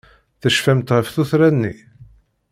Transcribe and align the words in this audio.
Tecfamt 0.41 0.93
ɣef 0.95 1.07
tuttra-nni? 1.09 1.73